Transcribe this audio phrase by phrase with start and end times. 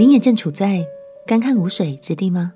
[0.00, 0.82] 您也正处在
[1.26, 2.54] 干旱无水之地吗？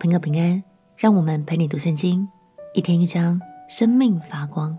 [0.00, 0.64] 朋友平安，
[0.96, 2.26] 让我们陪你读圣经，
[2.72, 3.38] 一天一章，
[3.68, 4.74] 生命发光。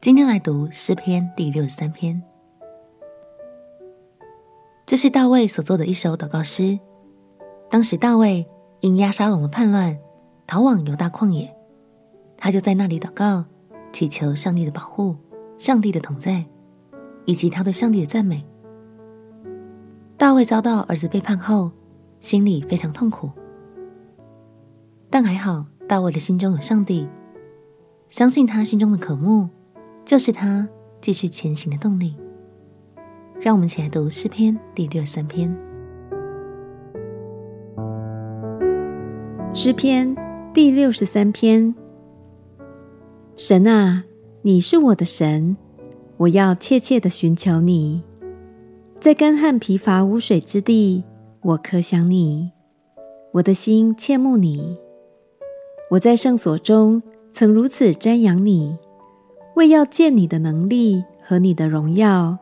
[0.00, 2.20] 今天来读诗篇第六十三篇，
[4.84, 6.76] 这是大卫所作的一首祷告诗。
[7.70, 8.44] 当时大卫
[8.80, 9.96] 因押沙龙的叛乱，
[10.44, 11.56] 逃往犹大旷野，
[12.36, 13.44] 他就在那里祷告，
[13.92, 15.14] 祈求上帝的保护、
[15.56, 16.44] 上帝的同在，
[17.26, 18.44] 以及他对上帝的赞美。
[20.18, 21.70] 大卫遭到儿子背叛后，
[22.20, 23.30] 心里非常痛苦，
[25.08, 27.08] 但还好，大卫的心中有上帝，
[28.08, 29.48] 相信他心中的渴慕，
[30.04, 30.68] 就是他
[31.00, 32.16] 继续前行的动力。
[33.40, 35.56] 让我们一起来读诗篇第六十三篇。
[39.54, 40.16] 诗篇
[40.52, 41.72] 第六十三篇，
[43.36, 44.02] 神啊，
[44.42, 45.56] 你是我的神，
[46.16, 48.02] 我要切切的寻求你。
[49.00, 51.04] 在干旱疲乏无水之地，
[51.40, 52.50] 我可想你，
[53.30, 54.76] 我的心切慕你。
[55.92, 57.00] 我在圣所中
[57.32, 58.76] 曾如此瞻仰你，
[59.54, 62.38] 为要见你的能力和你的荣耀，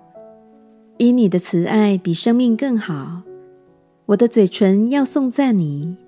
[0.96, 3.20] 因你的慈爱比生命更好。
[4.06, 5.98] 我的嘴唇要颂赞你。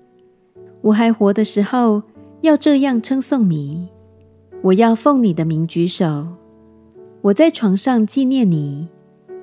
[0.81, 2.01] 我还活的时候，
[2.41, 3.87] 要这样称颂你。
[4.63, 6.25] 我要奉你的名举手。
[7.21, 8.89] 我在床上纪念你，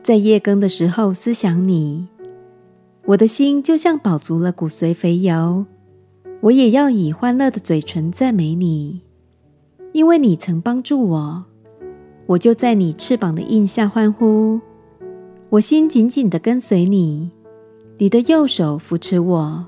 [0.07, 2.07] 在夜更的时候思想你。
[3.07, 5.67] 我的心就像饱足了骨髓肥油。
[6.43, 9.01] 我也要以欢乐的嘴唇赞美你，
[9.91, 11.45] 因为你曾帮助我。
[12.27, 14.61] 我就在你翅膀的印下欢呼。
[15.48, 17.33] 我心紧紧地跟随你，
[17.98, 19.67] 你的右手扶持我。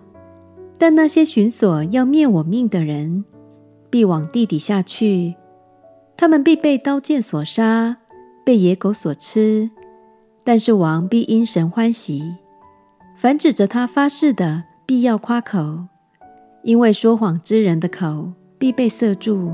[0.79, 3.25] 但那些寻索要灭我命的人，
[3.91, 5.35] 必往地底下去。
[6.17, 7.97] 他们必被刀剑所杀，
[8.45, 9.69] 被野狗所吃。
[10.49, 12.35] 但是王必因神欢喜。
[13.15, 15.81] 凡指着他发誓的，必要夸口，
[16.63, 19.53] 因为说谎之人的口必被塞住。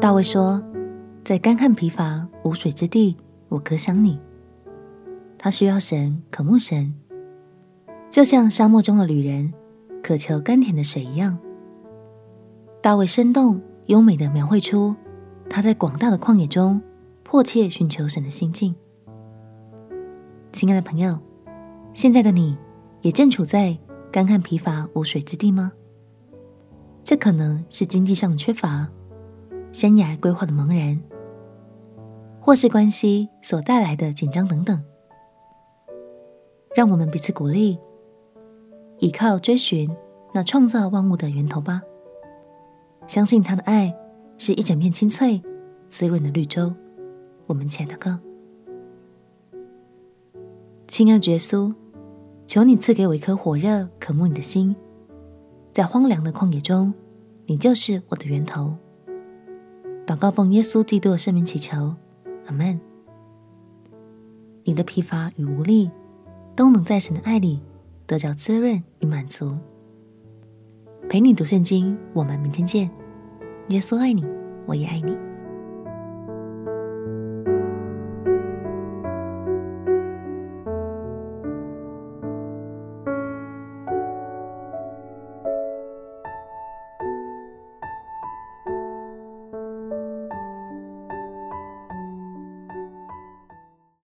[0.00, 0.62] 大卫说
[1.26, 3.16] ：“在干旱疲乏无水之地，
[3.48, 4.20] 我可想你。”
[5.36, 6.94] 他需要神，渴慕神。
[8.08, 9.52] 就像沙漠中的旅人
[10.04, 11.36] 渴求甘甜的水一样，
[12.80, 14.94] 大卫生动优美的描绘出
[15.48, 16.80] 他在广大的旷野中
[17.22, 18.74] 迫切寻求神的心境。
[20.52, 21.18] 亲爱的朋友，
[21.92, 22.56] 现在的你
[23.02, 23.76] 也正处在
[24.10, 25.72] 干旱疲乏无水之地吗？
[27.04, 28.88] 这可能是经济上的缺乏、
[29.72, 31.00] 生涯规划的茫然，
[32.40, 34.82] 或是关系所带来的紧张等等。
[36.74, 37.78] 让我们彼此鼓励。
[38.98, 39.94] 倚靠追寻
[40.32, 41.82] 那创造万物的源头吧，
[43.06, 43.94] 相信他的爱
[44.38, 45.42] 是一整片清脆
[45.88, 46.72] 滋润的绿洲。
[47.46, 48.18] 我们浅的歌，
[50.88, 51.72] 亲爱的耶稣，
[52.44, 54.74] 求你赐给我一颗火热渴慕你的心，
[55.72, 56.92] 在荒凉的旷野中，
[57.46, 58.76] 你就是我的源头。
[60.06, 61.94] 祷告奉耶稣基督的圣名祈求，
[62.46, 62.80] 阿门。
[64.64, 65.90] 你的疲乏与无力，
[66.54, 67.60] 都能在神的爱里。
[68.08, 69.58] 得着滋润与满足。
[71.08, 72.88] 陪你读圣经，我们明天见。
[73.68, 74.24] 耶稣爱你，
[74.64, 75.16] 我也爱你。